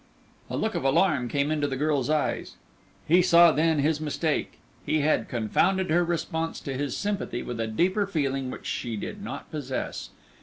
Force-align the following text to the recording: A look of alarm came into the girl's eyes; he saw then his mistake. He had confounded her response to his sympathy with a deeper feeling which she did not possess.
A 0.49 0.57
look 0.57 0.73
of 0.73 0.83
alarm 0.83 1.29
came 1.29 1.51
into 1.51 1.67
the 1.67 1.75
girl's 1.75 2.09
eyes; 2.09 2.55
he 3.07 3.21
saw 3.21 3.51
then 3.51 3.77
his 3.77 4.01
mistake. 4.01 4.53
He 4.83 5.01
had 5.01 5.29
confounded 5.29 5.91
her 5.91 6.03
response 6.03 6.59
to 6.61 6.73
his 6.73 6.97
sympathy 6.97 7.43
with 7.43 7.59
a 7.59 7.67
deeper 7.67 8.07
feeling 8.07 8.49
which 8.49 8.65
she 8.65 8.95
did 8.97 9.21
not 9.23 9.51
possess. 9.51 10.09